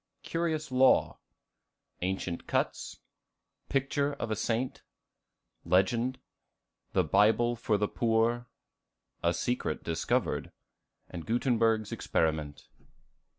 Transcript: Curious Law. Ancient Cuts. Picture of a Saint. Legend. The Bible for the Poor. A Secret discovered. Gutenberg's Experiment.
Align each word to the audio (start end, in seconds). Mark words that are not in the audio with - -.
Curious 0.23 0.71
Law. 0.71 1.19
Ancient 2.01 2.47
Cuts. 2.47 3.01
Picture 3.69 4.13
of 4.13 4.31
a 4.31 4.35
Saint. 4.35 4.81
Legend. 5.63 6.17
The 6.93 7.03
Bible 7.03 7.55
for 7.55 7.77
the 7.77 7.87
Poor. 7.87 8.47
A 9.21 9.31
Secret 9.31 9.83
discovered. 9.83 10.51
Gutenberg's 11.11 11.91
Experiment. 11.91 12.67